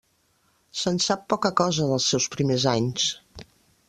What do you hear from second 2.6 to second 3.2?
anys.